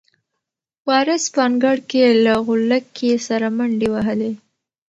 [0.87, 4.31] وارث په انګړ کې له غولکې سره منډې وهلې.